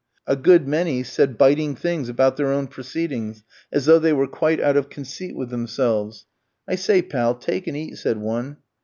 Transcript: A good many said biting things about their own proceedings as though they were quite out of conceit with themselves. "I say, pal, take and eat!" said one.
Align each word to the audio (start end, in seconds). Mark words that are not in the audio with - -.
A 0.25 0.35
good 0.35 0.67
many 0.67 1.03
said 1.03 1.37
biting 1.37 1.75
things 1.75 2.09
about 2.09 2.35
their 2.35 2.47
own 2.51 2.65
proceedings 2.65 3.43
as 3.71 3.85
though 3.85 3.99
they 3.99 4.13
were 4.13 4.25
quite 4.25 4.59
out 4.59 4.75
of 4.75 4.89
conceit 4.89 5.35
with 5.35 5.51
themselves. 5.51 6.25
"I 6.67 6.73
say, 6.73 7.03
pal, 7.03 7.35
take 7.35 7.67
and 7.67 7.77
eat!" 7.77 7.99
said 7.99 8.17
one. 8.17 8.57